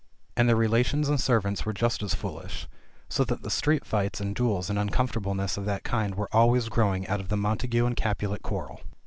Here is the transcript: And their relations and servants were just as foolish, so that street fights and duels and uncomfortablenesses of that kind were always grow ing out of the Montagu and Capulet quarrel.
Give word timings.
And 0.35 0.49
their 0.49 0.55
relations 0.55 1.09
and 1.09 1.21
servants 1.21 1.63
were 1.63 1.73
just 1.73 2.01
as 2.01 2.15
foolish, 2.15 2.67
so 3.07 3.23
that 3.23 3.47
street 3.51 3.85
fights 3.85 4.19
and 4.19 4.33
duels 4.33 4.67
and 4.67 4.79
uncomfortablenesses 4.79 5.59
of 5.59 5.65
that 5.65 5.83
kind 5.83 6.15
were 6.15 6.27
always 6.31 6.69
grow 6.69 6.95
ing 6.95 7.05
out 7.07 7.19
of 7.19 7.29
the 7.29 7.37
Montagu 7.37 7.85
and 7.85 7.95
Capulet 7.95 8.41
quarrel. 8.41 8.81